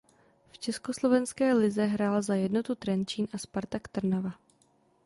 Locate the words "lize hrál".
1.53-2.21